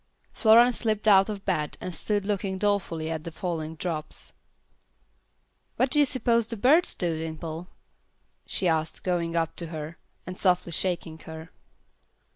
Florence 0.33 0.77
slipped 0.79 1.07
out 1.07 1.29
of 1.29 1.45
bed 1.45 1.77
and 1.79 1.93
stood 1.93 2.25
looking 2.25 2.57
dolefully 2.57 3.11
at 3.11 3.23
the 3.23 3.29
falling 3.29 3.75
drops. 3.75 4.33
"What 5.75 5.91
do 5.91 5.99
you 5.99 6.05
suppose 6.07 6.47
the 6.47 6.57
birds 6.57 6.95
do, 6.95 7.19
Dimple?" 7.19 7.67
she 8.47 8.67
asked, 8.67 9.03
going 9.03 9.35
up 9.35 9.55
to 9.57 9.67
her, 9.67 9.99
and 10.25 10.39
softly 10.39 10.71
shaking 10.71 11.19
her. 11.19 11.51